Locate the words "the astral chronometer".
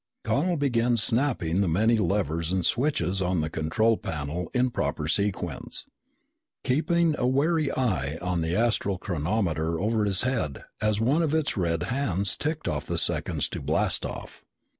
8.41-9.79